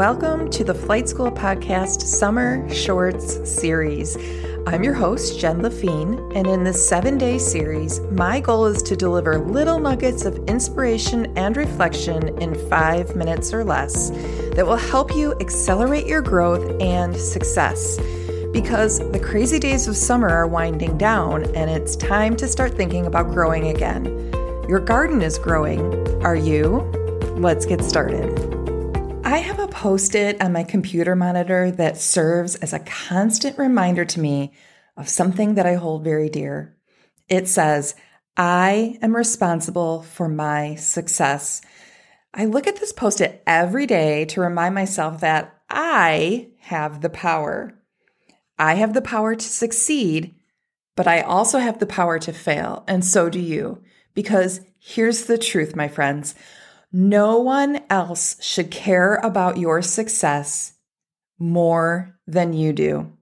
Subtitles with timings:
[0.00, 4.16] welcome to the Flight School Podcast Summer Shorts Series.
[4.66, 8.96] I'm your host, Jen Lafine, and in this seven day series, my goal is to
[8.96, 14.08] deliver little nuggets of inspiration and reflection in five minutes or less
[14.54, 17.98] that will help you accelerate your growth and success.
[18.54, 23.04] Because the crazy days of summer are winding down, and it's time to start thinking
[23.04, 24.04] about growing again.
[24.66, 25.82] Your garden is growing.
[26.24, 26.90] Are you?
[27.36, 28.59] Let's get started.
[29.30, 34.04] I have a post it on my computer monitor that serves as a constant reminder
[34.04, 34.52] to me
[34.96, 36.76] of something that I hold very dear.
[37.28, 37.94] It says,
[38.36, 41.62] I am responsible for my success.
[42.34, 47.08] I look at this post it every day to remind myself that I have the
[47.08, 47.80] power.
[48.58, 50.34] I have the power to succeed,
[50.96, 53.80] but I also have the power to fail, and so do you.
[54.12, 56.34] Because here's the truth, my friends
[56.92, 60.74] no one else should care about your success
[61.38, 63.12] more than you do.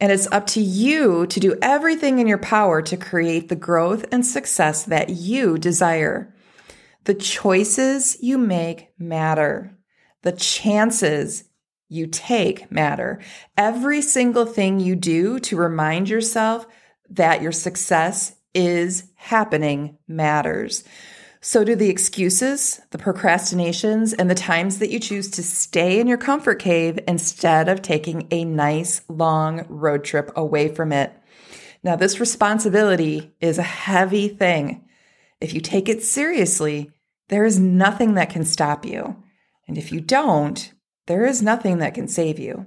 [0.00, 4.04] And it's up to you to do everything in your power to create the growth
[4.10, 6.34] and success that you desire.
[7.04, 9.78] The choices you make matter.
[10.22, 11.44] The chances
[11.88, 13.20] you take matter.
[13.56, 16.66] Every single thing you do to remind yourself
[17.10, 20.84] that your success is happening matters.
[21.44, 26.06] So do the excuses, the procrastinations, and the times that you choose to stay in
[26.06, 31.12] your comfort cave instead of taking a nice long road trip away from it.
[31.82, 34.84] Now, this responsibility is a heavy thing.
[35.40, 36.92] If you take it seriously,
[37.28, 39.16] there is nothing that can stop you.
[39.66, 40.72] And if you don't,
[41.08, 42.66] there is nothing that can save you.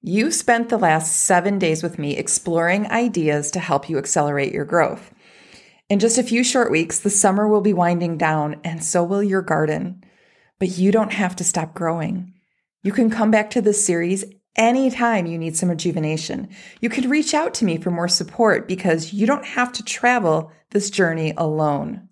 [0.00, 4.64] You spent the last seven days with me exploring ideas to help you accelerate your
[4.64, 5.12] growth.
[5.90, 9.24] In just a few short weeks, the summer will be winding down, and so will
[9.24, 10.04] your garden.
[10.60, 12.32] But you don't have to stop growing.
[12.84, 14.24] You can come back to this series
[14.54, 16.48] anytime you need some rejuvenation.
[16.80, 20.52] You can reach out to me for more support because you don't have to travel
[20.70, 22.08] this journey alone.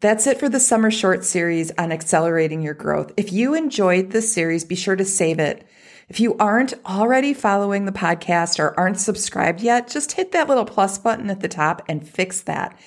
[0.00, 3.10] That's it for the summer short series on accelerating your growth.
[3.16, 5.66] If you enjoyed this series, be sure to save it.
[6.08, 10.64] If you aren't already following the podcast or aren't subscribed yet, just hit that little
[10.64, 12.78] plus button at the top and fix that.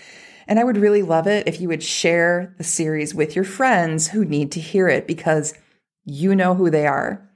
[0.48, 4.08] And I would really love it if you would share the series with your friends
[4.08, 5.54] who need to hear it because
[6.06, 7.30] you know who they are.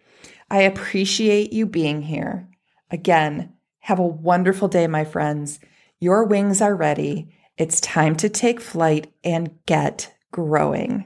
[0.50, 2.48] I appreciate you being here.
[2.92, 5.60] Again, have a wonderful day, my friends.
[6.00, 7.36] Your wings are ready.
[7.58, 11.06] It's time to take flight and get growing.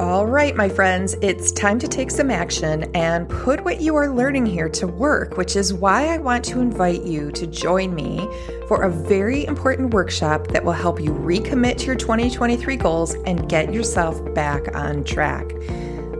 [0.00, 4.08] All right, my friends, it's time to take some action and put what you are
[4.08, 8.26] learning here to work, which is why I want to invite you to join me
[8.66, 13.46] for a very important workshop that will help you recommit to your 2023 goals and
[13.46, 15.46] get yourself back on track.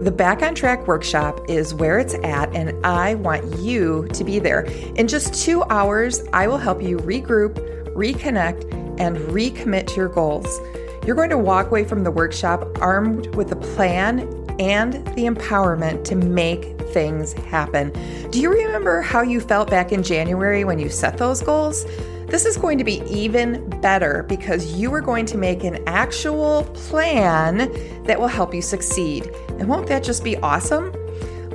[0.02, 4.38] The Back on Track workshop is where it's at, and I want you to be
[4.41, 4.64] there.
[4.96, 7.54] In just two hours, I will help you regroup,
[7.94, 10.60] reconnect, and recommit to your goals.
[11.06, 14.21] You're going to walk away from the workshop armed with a plan
[14.59, 17.93] and the empowerment to make things happen.
[18.31, 21.84] Do you remember how you felt back in January when you set those goals?
[22.27, 26.65] This is going to be even better because you are going to make an actual
[26.72, 27.71] plan
[28.05, 29.31] that will help you succeed.
[29.59, 30.93] And won't that just be awesome?